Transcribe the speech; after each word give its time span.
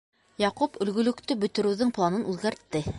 Яҡуп 0.43 0.79
«өлгө»лөктө 0.87 1.39
бөтөрөүҙең 1.45 1.95
планын 2.01 2.29
үҙгәртте. 2.35 2.85